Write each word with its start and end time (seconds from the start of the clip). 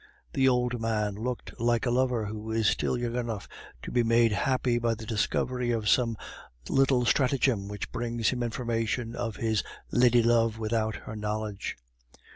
The 0.33 0.49
old 0.49 0.81
man 0.81 1.13
looked 1.13 1.59
like 1.59 1.85
a 1.85 1.91
lover 1.91 2.25
who 2.25 2.51
is 2.51 2.65
still 2.65 2.97
young 2.97 3.15
enough 3.15 3.47
to 3.83 3.91
be 3.91 4.01
made 4.01 4.31
happy 4.31 4.79
by 4.79 4.95
the 4.95 5.05
discovery 5.05 5.69
of 5.69 5.87
some 5.87 6.17
little 6.67 7.05
stratagem 7.05 7.67
which 7.67 7.91
brings 7.91 8.29
him 8.29 8.41
information 8.41 9.15
of 9.15 9.35
his 9.35 9.61
lady 9.91 10.23
love 10.23 10.57
without 10.57 10.95
her 10.95 11.15
knowledge. 11.15 11.77